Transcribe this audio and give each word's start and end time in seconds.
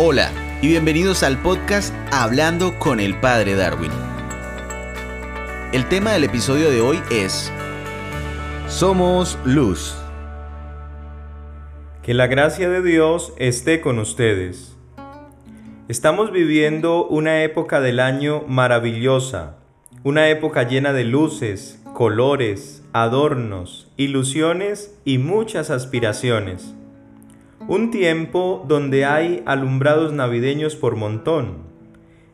Hola 0.00 0.30
y 0.62 0.68
bienvenidos 0.68 1.24
al 1.24 1.42
podcast 1.42 1.92
Hablando 2.12 2.78
con 2.78 3.00
el 3.00 3.18
Padre 3.18 3.56
Darwin. 3.56 3.90
El 5.72 5.88
tema 5.88 6.12
del 6.12 6.22
episodio 6.22 6.70
de 6.70 6.80
hoy 6.80 7.00
es 7.10 7.52
Somos 8.68 9.36
luz. 9.44 9.96
Que 12.04 12.14
la 12.14 12.28
gracia 12.28 12.70
de 12.70 12.80
Dios 12.80 13.32
esté 13.38 13.80
con 13.80 13.98
ustedes. 13.98 14.76
Estamos 15.88 16.30
viviendo 16.30 17.04
una 17.04 17.42
época 17.42 17.80
del 17.80 17.98
año 17.98 18.44
maravillosa, 18.46 19.56
una 20.04 20.28
época 20.28 20.62
llena 20.62 20.92
de 20.92 21.02
luces, 21.02 21.82
colores, 21.92 22.84
adornos, 22.92 23.90
ilusiones 23.96 24.96
y 25.04 25.18
muchas 25.18 25.70
aspiraciones. 25.70 26.72
Un 27.68 27.90
tiempo 27.90 28.64
donde 28.66 29.04
hay 29.04 29.42
alumbrados 29.44 30.14
navideños 30.14 30.74
por 30.74 30.96
montón, 30.96 31.68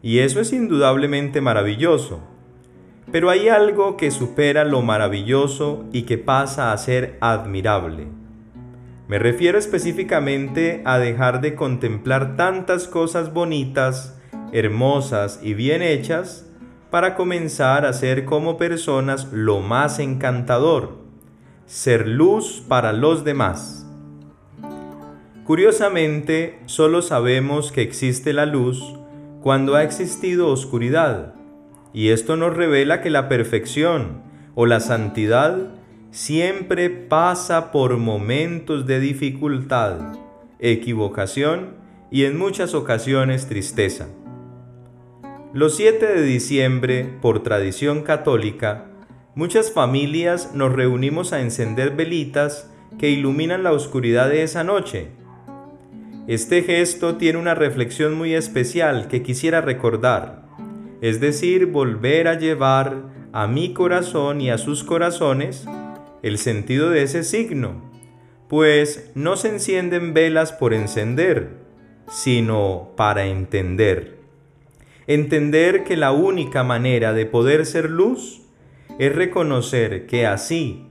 y 0.01 0.21
eso 0.21 0.41
es 0.41 0.53
indudablemente 0.53 1.41
maravilloso. 1.41 2.21
Pero 3.11 3.31
hay 3.31 3.49
algo 3.49 3.97
que 3.97 4.13
supera 4.13 4.65
lo 4.65 4.81
maravilloso 4.83 5.87
y 5.93 6.03
que 6.03 6.19
pasa 6.19 6.73
a 6.73 6.79
ser 6.79 7.19
admirable. 7.21 8.07
Me 9.09 9.19
refiero 9.19 9.59
específicamente 9.59 10.83
a 10.85 10.99
dejar 10.99 11.41
de 11.41 11.57
contemplar 11.57 12.37
tantas 12.37 12.87
cosas 12.87 13.35
bonitas, 13.35 14.17
hermosas 14.53 15.41
y 15.43 15.55
bien 15.55 15.83
hechas 15.83 16.49
para 16.93 17.17
comenzar 17.17 17.87
a 17.87 17.93
ser 17.93 18.25
como 18.25 18.57
personas 18.57 19.33
lo 19.33 19.59
más 19.59 19.99
encantador, 19.99 20.99
ser 21.67 22.07
luz 22.07 22.63
para 22.69 22.93
los 22.93 23.25
demás. 23.25 23.84
Curiosamente, 25.45 26.59
solo 26.65 27.03
sabemos 27.03 27.71
que 27.71 27.83
existe 27.83 28.33
la 28.33 28.47
luz 28.47 28.83
cuando 29.43 29.75
ha 29.75 29.85
existido 29.85 30.49
oscuridad, 30.49 31.35
y 31.93 32.09
esto 32.09 32.37
nos 32.37 32.57
revela 32.57 33.03
que 33.03 33.11
la 33.11 33.29
perfección 33.29 34.23
o 34.55 34.65
la 34.65 34.81
santidad 34.81 35.75
siempre 36.11 36.89
pasa 36.89 37.73
por 37.73 37.99
momentos 37.99 38.87
de 38.87 39.01
dificultad, 39.01 40.15
equivocación 40.61 41.75
y 42.11 42.25
en 42.25 42.39
muchas 42.39 42.73
ocasiones 42.73 43.47
tristeza. 43.47 44.09
Los 45.53 45.77
7 45.77 46.07
de 46.07 46.23
diciembre, 46.23 47.19
por 47.21 47.43
tradición 47.43 48.01
católica, 48.01 48.87
muchas 49.35 49.71
familias 49.73 50.55
nos 50.55 50.73
reunimos 50.73 51.35
a 51.35 51.43
encender 51.43 51.91
velitas 51.95 52.71
que 52.99 53.11
iluminan 53.11 53.63
la 53.63 53.73
oscuridad 53.73 54.31
de 54.31 54.43
esa 54.43 54.65
noche 54.65 55.11
este 56.27 56.63
gesto 56.63 57.17
tiene 57.17 57.39
una 57.39 57.55
reflexión 57.55 58.15
muy 58.15 58.35
especial 58.35 59.09
que 59.09 59.23
quisiera 59.23 59.61
recordar, 59.61 60.43
es 61.03 61.21
decir, 61.21 61.67
volver 61.67 62.29
a 62.29 62.39
llevar 62.39 63.03
a 63.33 63.47
mi 63.47 63.75
corazón 63.75 64.41
y 64.41 64.49
a 64.49 64.57
sus 64.57 64.85
corazones 64.85 65.67
el 66.23 66.39
sentido 66.39 66.89
de 66.89 67.03
ese 67.03 67.25
signo, 67.25 67.91
pues 68.49 69.11
no 69.15 69.37
se 69.37 69.49
encienden 69.49 70.15
velas 70.15 70.53
por 70.53 70.73
encender, 70.73 71.51
sino 72.09 72.93
para 72.97 73.27
entender. 73.27 74.21
Entender 75.07 75.85
que 75.85 75.99
la 75.99 76.13
única 76.13 76.65
manera 76.65 77.13
de 77.13 77.27
poder 77.27 77.67
ser 77.67 77.91
luz 77.91 78.41
es 78.99 79.15
reconocer 79.15 80.07
que 80.07 80.27
así 80.27 80.87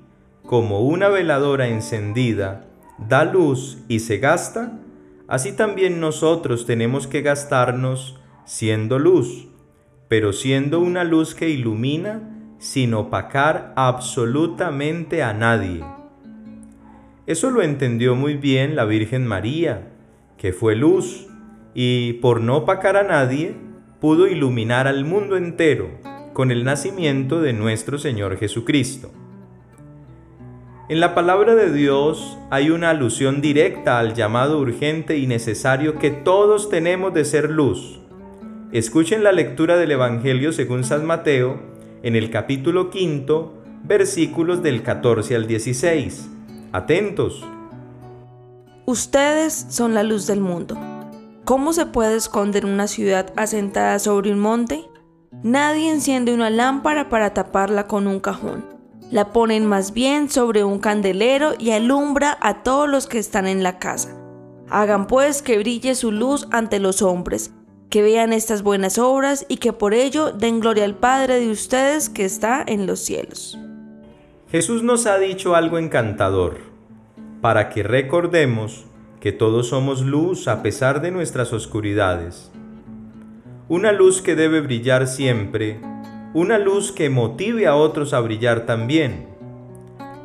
como 0.45 0.81
una 0.81 1.09
veladora 1.09 1.67
encendida 1.67 2.67
da 3.00 3.26
luz 3.26 3.80
y 3.88 4.00
se 4.02 4.17
gasta, 4.17 4.80
Así 5.28 5.54
también 5.54 6.00
nosotros 6.00 6.66
tenemos 6.66 7.08
que 7.08 7.22
gastarnos 7.22 8.20
siendo 8.46 9.00
luz, 9.00 9.48
pero 10.10 10.34
siendo 10.34 10.80
una 10.80 11.04
luz 11.04 11.34
que 11.34 11.50
ilumina 11.50 12.56
sin 12.60 12.94
opacar 12.94 13.73
absolutamente 13.76 15.23
a 15.23 15.33
nadie. 15.33 15.83
Eso 17.26 17.52
lo 17.52 17.62
entendió 17.62 18.16
muy 18.16 18.36
bien 18.36 18.76
la 18.76 18.86
Virgen 18.86 19.26
María, 19.26 19.94
que 20.38 20.52
fue 20.52 20.76
luz 20.76 21.28
y 21.73 22.14
por 22.14 22.42
no 22.42 22.58
opacar 22.58 22.98
a 22.98 23.04
nadie, 23.04 23.56
pudo 24.02 24.28
iluminar 24.28 24.88
al 24.88 25.06
mundo 25.06 25.38
entero 25.38 25.89
con 26.33 26.52
el 26.52 26.66
nacimiento 26.66 27.42
de 27.42 27.54
nuestro 27.54 27.98
Señor 27.98 28.38
Jesucristo. 28.38 29.12
En 30.89 30.99
la 30.99 31.16
palabra 31.16 31.55
de 31.55 31.71
Dios 31.71 32.38
hay 32.49 32.70
una 32.70 32.89
alusión 32.89 33.39
directa 33.39 33.99
al 33.99 34.16
llamado 34.16 34.60
urgente 34.60 35.17
y 35.17 35.27
necesario 35.27 35.98
que 35.98 36.11
todos 36.11 36.70
tenemos 36.70 37.14
de 37.14 37.23
ser 37.23 37.49
luz. 37.49 38.02
Escuchen 38.73 39.23
la 39.23 39.32
lectura 39.32 39.77
del 39.77 39.92
Evangelio 39.92 40.52
según 40.52 40.83
San 40.83 41.05
Mateo 41.05 41.61
en 42.04 42.17
el 42.17 42.30
capítulo 42.30 42.89
quinto, 42.89 43.54
versículos 43.86 44.61
del 44.61 44.83
14 44.83 45.38
al 45.38 45.48
16. 45.48 46.30
Atentos. 46.73 47.45
Ustedes 48.86 49.67
son 49.70 49.94
la 49.94 50.04
luz 50.04 50.27
del 50.27 50.42
mundo. 50.42 50.77
¿Cómo 51.45 51.71
se 51.71 51.86
puede 51.86 52.17
esconder 52.17 52.65
una 52.65 52.88
ciudad 52.88 53.32
asentada 53.38 54.00
sobre 54.00 54.33
un 54.33 54.39
monte? 54.39 54.83
Nadie 55.44 55.89
enciende 55.89 56.33
una 56.33 56.50
lámpara 56.50 57.08
para 57.08 57.33
taparla 57.33 57.88
con 57.88 58.05
un 58.05 58.20
cajón 58.20 58.73
la 59.14 59.32
ponen 59.32 59.68
más 59.68 59.94
bien 59.94 60.28
sobre 60.28 60.64
un 60.64 60.80
candelero 60.80 61.54
y 61.60 61.70
alumbra 61.70 62.36
a 62.42 62.64
todos 62.64 62.90
los 62.90 63.06
que 63.06 63.20
están 63.20 63.46
en 63.46 63.62
la 63.62 63.78
casa. 63.78 64.18
Hagan 64.72 65.06
pues 65.06 65.44
que 65.44 65.60
brille 65.60 65.94
su 65.94 66.12
luz 66.12 66.48
ante 66.50 66.80
los 66.80 67.04
hombres, 67.04 67.54
que 67.92 68.02
vean 68.02 68.34
estas 68.34 68.64
buenas 68.64 68.98
obras 68.98 69.46
y 69.48 69.58
que 69.58 69.72
por 69.72 69.94
ello 69.94 70.32
den 70.32 70.60
gloria 70.60 70.84
al 70.86 70.96
Padre 70.96 71.40
de 71.40 71.52
ustedes 71.52 72.10
que 72.10 72.26
está 72.26 72.64
en 72.66 72.88
los 72.88 73.02
cielos. 73.02 73.56
Jesús 74.50 74.82
nos 74.82 75.06
ha 75.06 75.20
dicho 75.20 75.56
algo 75.56 75.78
encantador, 75.78 76.58
para 77.40 77.70
que 77.70 77.84
recordemos 77.84 78.86
que 79.20 79.32
todos 79.32 79.68
somos 79.68 80.02
luz 80.02 80.48
a 80.48 80.64
pesar 80.64 81.02
de 81.02 81.12
nuestras 81.12 81.54
oscuridades. 81.54 82.52
Una 83.70 83.92
luz 83.92 84.24
que 84.24 84.36
debe 84.36 84.62
brillar 84.62 85.06
siempre 85.06 85.80
una 86.33 86.58
luz 86.58 86.92
que 86.92 87.10
motive 87.10 87.67
a 87.67 87.76
otros 87.76 88.14
a 88.14 88.20
brillar 88.20 88.66
también. 88.66 89.27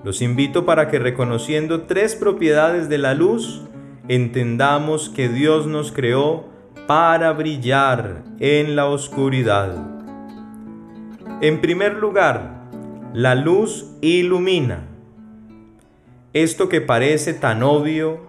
Los 0.04 0.22
invito 0.22 0.64
para 0.64 0.88
que 0.88 0.98
reconociendo 0.98 1.82
tres 1.82 2.14
propiedades 2.14 2.88
de 2.88 2.98
la 2.98 3.14
luz, 3.14 3.62
entendamos 4.08 5.10
que 5.10 5.28
Dios 5.28 5.66
nos 5.66 5.92
creó 5.92 6.46
para 6.86 7.32
brillar 7.32 8.22
en 8.41 8.74
la 8.74 8.86
oscuridad. 8.86 9.74
En 11.42 11.60
primer 11.60 11.96
lugar, 11.96 12.64
la 13.12 13.34
luz 13.34 13.90
ilumina. 14.00 14.86
Esto 16.32 16.70
que 16.70 16.80
parece 16.80 17.34
tan 17.34 17.62
obvio, 17.62 18.20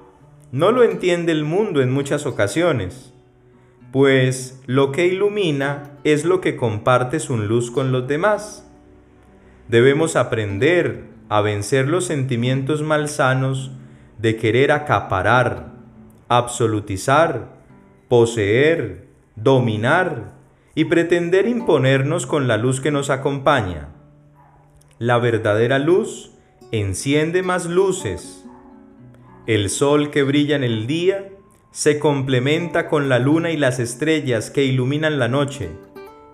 no 0.52 0.72
lo 0.72 0.84
entiende 0.84 1.32
el 1.32 1.46
mundo 1.46 1.82
en 1.82 1.94
muchas 1.94 2.26
ocasiones 2.26 3.14
pues 3.92 4.62
lo 4.68 4.92
que 4.92 5.08
ilumina 5.08 5.92
es 6.04 6.26
lo 6.26 6.42
que 6.42 6.56
comparte 6.56 7.20
su 7.20 7.38
luz 7.38 7.72
con 7.72 7.92
los 7.92 8.08
demás. 8.08 8.68
Debemos 9.68 10.16
aprender 10.16 11.06
a 11.30 11.42
vencer 11.42 11.88
los 11.88 12.06
sentimientos 12.06 12.82
malsanos 12.82 13.72
de 14.18 14.36
querer 14.36 14.72
acaparar, 14.72 15.74
absolutizar, 16.28 17.60
poseer, 18.08 19.08
dominar 19.36 20.34
y 20.76 20.86
pretender 20.86 21.48
imponernos 21.48 22.26
con 22.26 22.48
la 22.48 22.58
luz 22.58 22.82
que 22.82 22.92
nos 22.92 23.10
acompaña. 23.10 23.90
La 24.98 25.18
verdadera 25.18 25.80
luz 25.80 26.32
enciende 26.72 27.42
más 27.42 27.66
luces. 27.66 28.46
El 29.48 29.70
sol 29.70 30.12
que 30.12 30.24
brilla 30.24 30.56
en 30.56 30.64
el 30.64 30.86
día 30.86 31.30
se 31.72 32.00
complementa 32.00 32.88
con 32.88 33.10
la 33.10 33.20
luna 33.20 33.52
y 33.52 33.58
las 33.58 33.80
estrellas 33.80 34.50
que 34.50 34.64
iluminan 34.64 35.20
la 35.20 35.28
noche, 35.28 35.70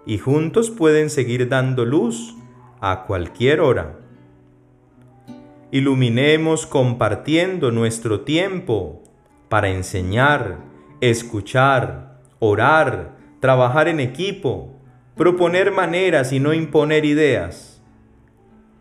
y 0.06 0.18
juntos 0.18 0.70
pueden 0.70 1.10
seguir 1.10 1.50
dando 1.50 1.84
luz 1.84 2.36
a 2.80 3.04
cualquier 3.06 3.60
hora. 3.60 4.00
Iluminemos 5.72 6.66
compartiendo 6.66 7.72
nuestro 7.72 8.22
tiempo 8.22 9.04
para 9.50 9.70
enseñar, 9.70 10.60
escuchar, 11.02 12.22
orar, 12.40 13.18
trabajar 13.40 13.88
en 13.88 14.00
equipo, 14.00 14.80
proponer 15.16 15.72
maneras 15.72 16.32
y 16.32 16.40
no 16.40 16.54
imponer 16.54 17.04
ideas. 17.04 17.84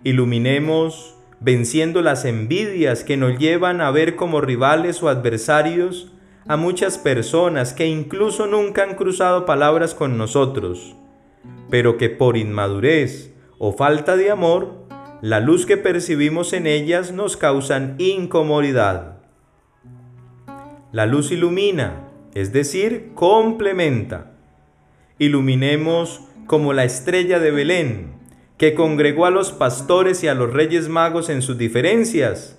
Iluminemos 0.05 1.17
venciendo 1.41 2.01
las 2.01 2.25
envidias 2.25 3.03
que 3.03 3.17
nos 3.17 3.39
llevan 3.39 3.81
a 3.81 3.91
ver 3.91 4.17
como 4.17 4.41
rivales 4.41 5.03
o 5.03 5.09
adversarios 5.09 6.14
a 6.47 6.57
muchas 6.57 6.99
personas 6.99 7.73
que 7.73 7.87
incluso 7.87 8.47
nunca 8.47 8.83
han 8.83 8.95
cruzado 8.95 9.47
palabras 9.47 9.95
con 9.95 10.19
nosotros, 10.19 10.97
pero 11.71 11.97
que 11.97 12.11
por 12.11 12.37
inmadurez 12.37 13.33
o 13.59 13.73
falta 13.73 14.17
de 14.17 14.31
amor, 14.31 14.87
la 15.23 15.41
luz 15.41 15.67
que 15.67 15.77
percibimos 15.77 16.53
en 16.53 16.67
ellas 16.67 17.13
nos 17.13 17.37
causan 17.37 17.97
incomodidad. 17.99 19.19
La 20.93 21.07
luz 21.07 21.33
ilumina 21.33 22.05
es 22.35 22.53
decir, 22.53 23.13
complementa. 23.15 24.33
Iluminemos 25.19 26.21
como 26.47 26.73
la 26.73 26.85
estrella 26.85 27.39
de 27.39 27.53
Belén, 27.53 28.15
que 28.59 28.75
congregó 28.75 29.27
a 29.27 29.31
los 29.31 29.53
pastores 29.53 30.23
y 30.25 30.29
a 30.29 30.35
los 30.35 30.53
reyes 30.53 30.89
magos 30.89 31.29
en 31.29 31.43
sus 31.43 31.57
diferencias, 31.57 32.59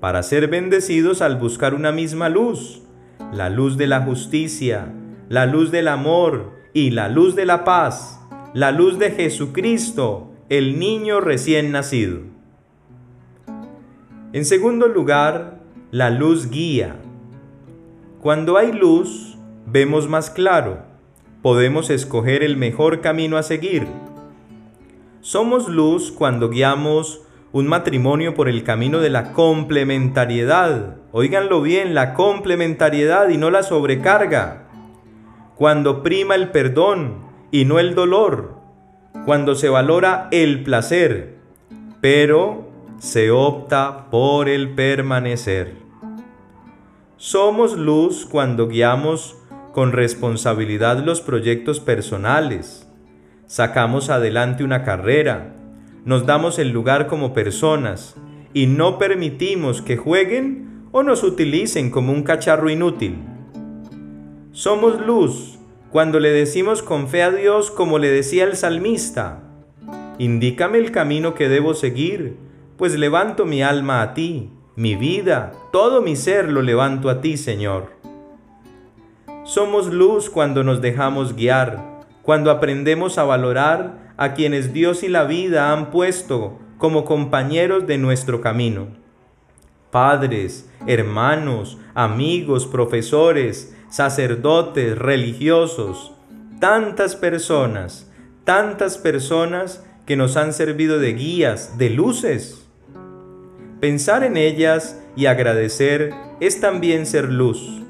para 0.00 0.24
ser 0.24 0.48
bendecidos 0.48 1.22
al 1.22 1.36
buscar 1.36 1.74
una 1.74 1.92
misma 1.92 2.28
luz, 2.28 2.82
la 3.32 3.48
luz 3.48 3.78
de 3.78 3.86
la 3.86 4.02
justicia, 4.02 4.92
la 5.28 5.46
luz 5.46 5.70
del 5.70 5.88
amor 5.88 6.52
y 6.74 6.90
la 6.90 7.08
luz 7.08 7.34
de 7.34 7.46
la 7.46 7.64
paz, 7.64 8.20
la 8.52 8.70
luz 8.70 8.98
de 8.98 9.10
Jesucristo, 9.10 10.30
el 10.50 10.78
niño 10.78 11.20
recién 11.20 11.72
nacido. 11.72 12.20
En 14.34 14.44
segundo 14.44 14.86
lugar, 14.86 15.60
la 15.90 16.10
luz 16.10 16.50
guía. 16.50 16.96
Cuando 18.20 18.58
hay 18.58 18.72
luz, 18.72 19.38
vemos 19.66 20.08
más 20.08 20.28
claro, 20.28 20.82
podemos 21.40 21.88
escoger 21.88 22.42
el 22.42 22.58
mejor 22.58 23.00
camino 23.00 23.38
a 23.38 23.42
seguir. 23.42 23.86
Somos 25.22 25.68
luz 25.68 26.12
cuando 26.12 26.50
guiamos 26.50 27.22
un 27.52 27.66
matrimonio 27.66 28.34
por 28.34 28.48
el 28.48 28.64
camino 28.64 29.00
de 29.00 29.10
la 29.10 29.32
complementariedad. 29.32 30.96
Óiganlo 31.12 31.60
bien, 31.60 31.94
la 31.94 32.14
complementariedad 32.14 33.28
y 33.28 33.36
no 33.36 33.50
la 33.50 33.62
sobrecarga. 33.62 34.68
Cuando 35.56 36.02
prima 36.02 36.34
el 36.34 36.50
perdón 36.50 37.18
y 37.50 37.66
no 37.66 37.78
el 37.78 37.94
dolor. 37.94 38.56
Cuando 39.26 39.54
se 39.54 39.68
valora 39.68 40.28
el 40.30 40.64
placer, 40.64 41.36
pero 42.00 42.70
se 42.98 43.30
opta 43.30 44.06
por 44.10 44.48
el 44.48 44.70
permanecer. 44.70 45.74
Somos 47.18 47.76
luz 47.76 48.26
cuando 48.26 48.66
guiamos 48.66 49.36
con 49.72 49.92
responsabilidad 49.92 50.98
los 51.04 51.20
proyectos 51.20 51.80
personales. 51.80 52.88
Sacamos 53.46 54.08
adelante 54.08 54.64
una 54.64 54.82
carrera, 54.82 55.54
nos 56.04 56.26
damos 56.26 56.58
el 56.58 56.70
lugar 56.70 57.06
como 57.06 57.32
personas 57.32 58.16
y 58.52 58.66
no 58.66 58.98
permitimos 58.98 59.82
que 59.82 59.96
jueguen 59.96 60.86
o 60.92 61.02
nos 61.02 61.22
utilicen 61.22 61.90
como 61.90 62.12
un 62.12 62.22
cacharro 62.22 62.70
inútil. 62.70 63.16
Somos 64.52 65.00
luz 65.00 65.58
cuando 65.90 66.20
le 66.20 66.30
decimos 66.30 66.82
con 66.82 67.08
fe 67.08 67.22
a 67.22 67.30
Dios 67.30 67.70
como 67.70 67.98
le 67.98 68.10
decía 68.10 68.44
el 68.44 68.56
salmista, 68.56 69.44
Indícame 70.18 70.78
el 70.78 70.92
camino 70.92 71.34
que 71.34 71.48
debo 71.48 71.74
seguir, 71.74 72.36
pues 72.76 72.98
levanto 72.98 73.46
mi 73.46 73.62
alma 73.62 74.02
a 74.02 74.14
ti, 74.14 74.50
mi 74.76 74.94
vida, 74.94 75.52
todo 75.72 76.02
mi 76.02 76.16
ser 76.16 76.50
lo 76.50 76.62
levanto 76.62 77.08
a 77.08 77.20
ti, 77.20 77.36
Señor. 77.36 77.92
Somos 79.44 79.92
luz 79.92 80.30
cuando 80.30 80.64
nos 80.64 80.80
dejamos 80.80 81.34
guiar, 81.34 82.00
cuando 82.22 82.50
aprendemos 82.50 83.18
a 83.18 83.24
valorar 83.24 84.11
a 84.22 84.34
quienes 84.34 84.72
Dios 84.72 85.02
y 85.02 85.08
la 85.08 85.24
vida 85.24 85.72
han 85.72 85.90
puesto 85.90 86.60
como 86.78 87.04
compañeros 87.04 87.88
de 87.88 87.98
nuestro 87.98 88.40
camino. 88.40 88.86
Padres, 89.90 90.70
hermanos, 90.86 91.78
amigos, 91.92 92.68
profesores, 92.68 93.76
sacerdotes, 93.90 94.96
religiosos, 94.96 96.12
tantas 96.60 97.16
personas, 97.16 98.12
tantas 98.44 98.96
personas 98.96 99.84
que 100.06 100.16
nos 100.16 100.36
han 100.36 100.52
servido 100.52 101.00
de 101.00 101.14
guías, 101.14 101.76
de 101.76 101.90
luces. 101.90 102.64
Pensar 103.80 104.22
en 104.22 104.36
ellas 104.36 105.02
y 105.16 105.26
agradecer 105.26 106.14
es 106.38 106.60
también 106.60 107.06
ser 107.06 107.24
luz, 107.24 107.82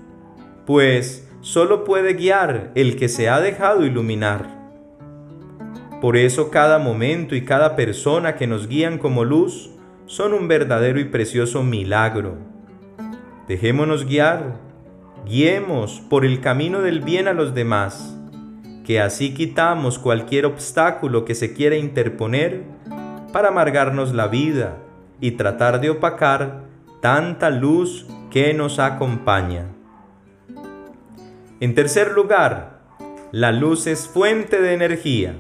pues 0.65 1.29
solo 1.43 1.85
puede 1.85 2.15
guiar 2.15 2.73
el 2.75 2.97
que 2.97 3.11
se 3.11 3.29
ha 3.29 3.39
dejado 3.39 3.85
iluminar. 3.85 4.62
Por 6.03 6.17
eso 6.17 6.51
cada 6.51 6.81
momento 6.81 7.37
y 7.37 7.45
cada 7.45 7.77
persona 7.77 8.35
que 8.35 8.49
nos 8.49 8.67
guían 8.67 8.99
como 8.99 9.25
luz 9.25 9.71
son 10.07 10.35
un 10.35 10.49
verdadero 10.49 10.99
y 10.99 11.05
precioso 11.05 11.63
milagro. 11.63 12.39
Dejémonos 13.47 14.05
guiar, 14.05 14.57
guiemos 15.25 16.03
por 16.11 16.25
el 16.25 16.41
camino 16.41 16.81
del 16.81 17.03
bien 17.03 17.29
a 17.29 17.33
los 17.33 17.55
demás, 17.55 18.19
que 18.85 19.01
así 19.01 19.33
quitamos 19.33 20.01
cualquier 20.01 20.45
obstáculo 20.45 21.25
que 21.25 21.37
se 21.37 21.55
quiera 21.55 21.77
interponer 21.77 22.65
para 23.33 23.51
amargarnos 23.51 24.13
la 24.13 24.27
vida 24.27 24.79
y 25.21 25.31
tratar 25.31 25.81
de 25.81 25.91
opacar 25.91 26.65
tanta 27.01 27.49
luz 27.49 28.09
que 28.33 28.53
nos 28.55 28.81
acompaña. 28.81 29.69
En 31.61 31.77
tercer 31.77 32.11
lugar, 32.11 32.81
la 33.31 33.53
luz 33.53 33.87
es 33.87 34.09
fuente 34.09 34.61
de 34.61 34.75
energía. 34.75 35.37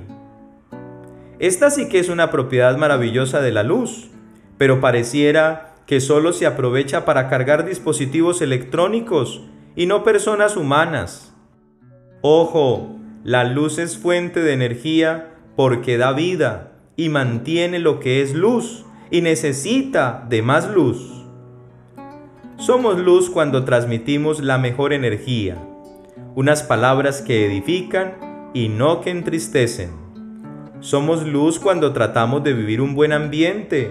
Esta 1.42 1.70
sí 1.70 1.88
que 1.88 1.98
es 1.98 2.08
una 2.08 2.30
propiedad 2.30 2.78
maravillosa 2.78 3.42
de 3.42 3.50
la 3.50 3.64
luz, 3.64 4.10
pero 4.58 4.80
pareciera 4.80 5.74
que 5.86 6.00
solo 6.00 6.32
se 6.32 6.46
aprovecha 6.46 7.04
para 7.04 7.28
cargar 7.28 7.66
dispositivos 7.66 8.40
electrónicos 8.40 9.42
y 9.74 9.86
no 9.86 10.04
personas 10.04 10.56
humanas. 10.56 11.34
Ojo, 12.20 12.96
la 13.24 13.42
luz 13.42 13.78
es 13.78 13.98
fuente 13.98 14.40
de 14.40 14.52
energía 14.52 15.34
porque 15.56 15.98
da 15.98 16.12
vida 16.12 16.74
y 16.96 17.08
mantiene 17.08 17.80
lo 17.80 17.98
que 17.98 18.22
es 18.22 18.34
luz 18.34 18.86
y 19.10 19.20
necesita 19.20 20.24
de 20.30 20.42
más 20.42 20.70
luz. 20.70 21.26
Somos 22.56 22.98
luz 22.98 23.28
cuando 23.28 23.64
transmitimos 23.64 24.40
la 24.40 24.58
mejor 24.58 24.92
energía 24.92 25.58
unas 26.34 26.62
palabras 26.62 27.20
que 27.20 27.46
edifican 27.46 28.50
y 28.54 28.68
no 28.68 29.00
que 29.00 29.10
entristecen. 29.10 30.01
Somos 30.82 31.26
luz 31.26 31.58
cuando 31.58 31.94
tratamos 31.94 32.44
de 32.44 32.52
vivir 32.52 32.82
un 32.82 32.94
buen 32.94 33.14
ambiente, 33.14 33.90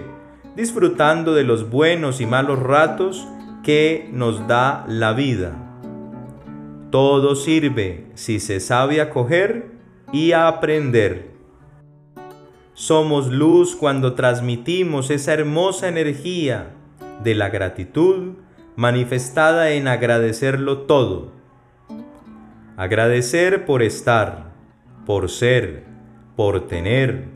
disfrutando 0.54 1.34
de 1.34 1.42
los 1.42 1.68
buenos 1.68 2.20
y 2.20 2.26
malos 2.26 2.60
ratos 2.60 3.26
que 3.64 4.08
nos 4.12 4.46
da 4.46 4.84
la 4.86 5.12
vida. 5.12 5.56
Todo 6.90 7.34
sirve 7.34 8.06
si 8.14 8.38
se 8.38 8.60
sabe 8.60 9.00
acoger 9.00 9.72
y 10.12 10.32
aprender. 10.32 11.32
Somos 12.74 13.32
luz 13.32 13.74
cuando 13.74 14.14
transmitimos 14.14 15.10
esa 15.10 15.32
hermosa 15.32 15.88
energía 15.88 16.74
de 17.24 17.34
la 17.34 17.48
gratitud 17.48 18.34
manifestada 18.76 19.70
en 19.70 19.88
agradecerlo 19.88 20.82
todo 20.82 21.32
Agradecer 22.76 23.66
por 23.66 23.82
estar, 23.82 24.50
por 25.04 25.28
ser, 25.28 25.84
por 26.36 26.66
tener, 26.66 27.28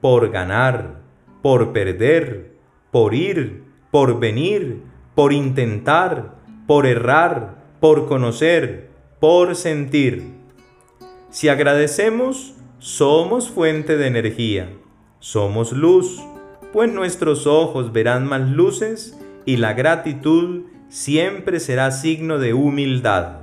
por 0.00 0.30
ganar, 0.30 1.00
por 1.42 1.72
perder, 1.72 2.56
por 2.90 3.14
ir, 3.14 3.64
por 3.90 4.18
venir, 4.18 4.82
por 5.14 5.32
intentar, 5.32 6.34
por 6.66 6.86
errar, 6.86 7.64
por 7.80 8.06
conocer, 8.06 8.90
por 9.20 9.56
sentir. 9.56 10.24
Si 11.30 11.48
agradecemos, 11.48 12.54
somos 12.78 13.50
fuente 13.50 13.96
de 13.96 14.06
energía, 14.06 14.70
somos 15.18 15.72
luz, 15.72 16.20
pues 16.72 16.92
nuestros 16.92 17.46
ojos 17.46 17.92
verán 17.92 18.26
más 18.26 18.48
luces 18.48 19.18
y 19.44 19.56
la 19.56 19.74
gratitud 19.74 20.62
siempre 20.88 21.60
será 21.60 21.90
signo 21.90 22.38
de 22.38 22.54
humildad. 22.54 23.40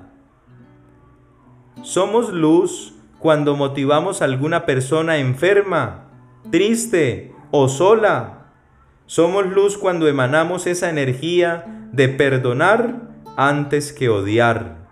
Somos 1.84 2.34
luz 2.34 2.97
cuando 3.20 3.56
motivamos 3.56 4.22
a 4.22 4.26
alguna 4.26 4.66
persona 4.66 5.18
enferma, 5.18 6.10
triste 6.52 7.34
o 7.52 7.68
sola. 7.68 8.52
Somos 9.06 9.46
luz 9.48 9.78
cuando 9.78 10.08
emanamos 10.08 10.68
esa 10.68 10.90
energía 10.90 11.88
de 11.92 12.10
perdonar 12.10 13.10
antes 13.38 13.94
que 13.94 14.10
odiar, 14.10 14.90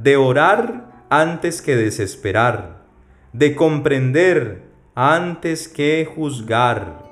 de 0.00 0.16
orar 0.16 1.04
antes 1.10 1.62
que 1.62 1.76
desesperar, 1.76 2.84
de 3.32 3.54
comprender 3.54 4.62
antes 4.94 5.68
que 5.68 6.08
juzgar. 6.12 7.04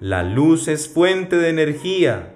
La 0.00 0.22
luz 0.22 0.68
es 0.68 0.88
fuente 0.88 1.36
de 1.36 1.48
energía. 1.48 2.34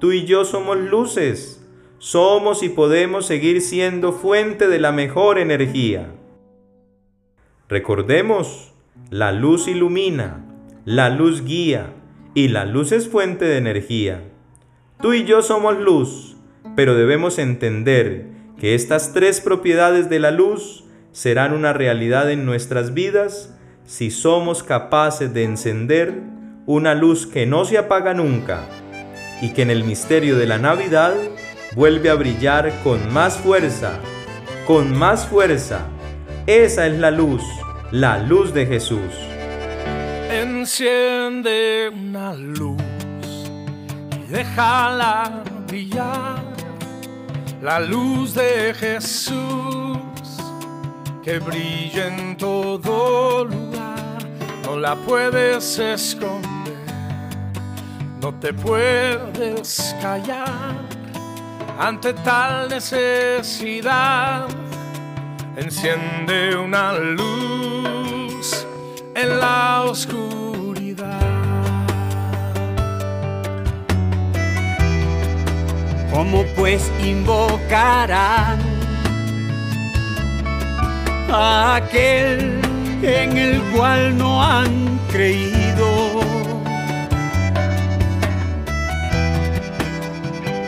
Tú 0.00 0.12
y 0.12 0.24
yo 0.24 0.44
somos 0.44 0.76
luces 0.78 1.64
somos 2.04 2.62
y 2.62 2.68
podemos 2.68 3.24
seguir 3.24 3.62
siendo 3.62 4.12
fuente 4.12 4.68
de 4.68 4.78
la 4.78 4.92
mejor 4.92 5.38
energía. 5.38 6.12
Recordemos, 7.68 8.72
la 9.10 9.32
luz 9.32 9.68
ilumina, 9.68 10.44
la 10.84 11.10
luz 11.10 11.44
guía 11.44 11.92
y 12.34 12.48
la 12.48 12.64
luz 12.64 12.92
es 12.92 13.08
fuente 13.08 13.44
de 13.44 13.58
energía. 13.58 14.22
Tú 15.00 15.12
y 15.14 15.24
yo 15.24 15.42
somos 15.42 15.78
luz, 15.78 16.36
pero 16.76 16.94
debemos 16.94 17.38
entender 17.38 18.28
que 18.58 18.74
estas 18.74 19.12
tres 19.12 19.40
propiedades 19.40 20.08
de 20.08 20.18
la 20.18 20.30
luz 20.30 20.84
serán 21.12 21.52
una 21.52 21.72
realidad 21.72 22.30
en 22.30 22.44
nuestras 22.44 22.94
vidas 22.94 23.54
si 23.84 24.10
somos 24.10 24.62
capaces 24.62 25.32
de 25.34 25.44
encender 25.44 26.14
una 26.66 26.94
luz 26.94 27.26
que 27.26 27.46
no 27.46 27.64
se 27.64 27.78
apaga 27.78 28.14
nunca 28.14 28.62
y 29.42 29.52
que 29.52 29.62
en 29.62 29.70
el 29.70 29.84
misterio 29.84 30.36
de 30.36 30.46
la 30.46 30.58
Navidad 30.58 31.14
vuelve 31.74 32.10
a 32.10 32.14
brillar 32.14 32.72
con 32.82 33.12
más 33.12 33.38
fuerza 33.38 34.00
con 34.66 34.96
más 34.96 35.26
fuerza. 35.26 35.86
Esa 36.46 36.86
es 36.88 36.98
la 36.98 37.10
luz, 37.10 37.42
la 37.90 38.18
luz 38.18 38.52
de 38.52 38.66
Jesús. 38.66 39.14
Enciende 40.30 41.90
una 41.90 42.34
luz 42.34 42.82
y 44.12 44.30
déjala 44.30 45.42
brillar, 45.66 46.42
la 47.62 47.80
luz 47.80 48.34
de 48.34 48.74
Jesús 48.74 49.96
que 51.22 51.38
brilla 51.38 52.08
en 52.08 52.36
todo 52.36 53.46
lugar, 53.46 54.18
no 54.64 54.76
la 54.76 54.96
puedes 54.96 55.78
esconder, 55.78 56.76
no 58.20 58.34
te 58.34 58.52
puedes 58.52 59.96
callar 60.02 60.74
ante 61.78 62.12
tal 62.12 62.68
necesidad. 62.68 64.46
Enciende 65.56 66.56
una 66.56 66.94
luz 66.94 68.66
en 69.14 69.38
la 69.38 69.84
oscuridad. 69.84 71.20
¿Cómo 76.12 76.44
pues 76.56 76.90
invocarán 77.00 78.58
a 81.30 81.76
aquel 81.76 82.60
en 83.02 83.38
el 83.38 83.62
cual 83.72 84.18
no 84.18 84.42
han 84.42 84.98
creído? 85.12 86.20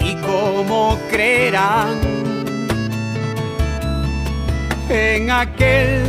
¿Y 0.01 0.15
cómo 0.23 0.97
creerán 1.11 2.16
en 4.89 5.31
aquel 5.31 6.03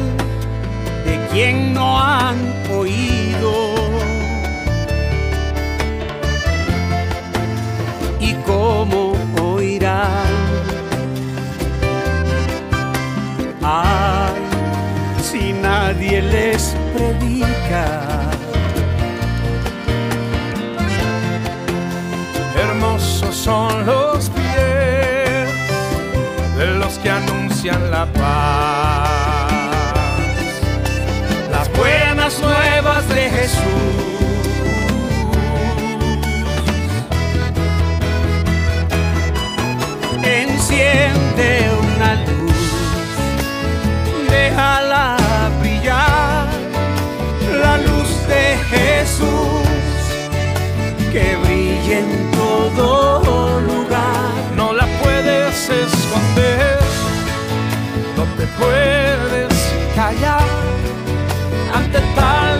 de 1.05 1.27
quien 1.31 1.73
no 1.73 1.99
han 1.99 2.37
oído? 2.71 3.75
¿Y 8.19 8.33
cómo 8.45 9.13
oirán? 9.41 10.27
Ay, 13.63 14.33
si 15.21 15.53
nadie 15.53 16.21
les 16.21 16.75
predica. 16.93 18.01
Hermosos 22.55 23.35
son 23.35 23.85
los 23.85 24.29
pies 24.31 25.17
de 26.57 26.65
los 26.79 26.97
que 26.97 27.09
anuncian 27.09 27.91
la 27.91 28.06
Las 31.51 31.71
buenas 31.77 32.41
nuevas 32.41 33.09
de 33.09 33.29
Jesús. 33.29 34.06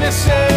Tal 0.10 0.57